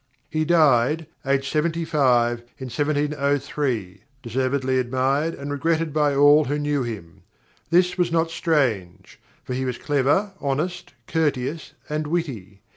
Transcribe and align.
__He 0.43 0.47
died, 0.47 1.05
aged 1.27 1.45
seventy 1.45 1.85
five, 1.85 2.39
in 2.57 2.69
1703, 2.69 4.01
deservedly 4.23 4.79
admired 4.79 5.35
and 5.35 5.51
regretted 5.51 5.93
by 5.93 6.15
all 6.15 6.45
who 6.45 6.57
knew 6.57 6.81
him. 6.81 7.21
This 7.69 7.99
was 7.99 8.11
not 8.11 8.31
strange. 8.31 9.19
For 9.43 9.53
he 9.53 9.63
was 9.63 9.77
clever, 9.77 10.31
honest, 10.41 10.95
courteous, 11.05 11.73
and 11.87 12.07
witty. 12.07 12.61